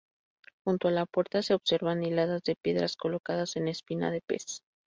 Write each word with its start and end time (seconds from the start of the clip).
Junto 0.65 0.87
a 0.87 0.91
la 0.91 1.05
puerta 1.05 1.43
se 1.43 1.53
observan 1.53 2.01
hiladas 2.03 2.41
de 2.41 2.55
piedras 2.55 2.97
colocadas 2.97 3.55
en 3.55 3.67
espina 3.67 4.09
de 4.09 4.21
pez. 4.21 4.63